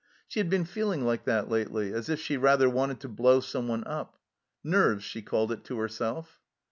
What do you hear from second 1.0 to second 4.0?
like that lately, as if she rather wanted to blow someone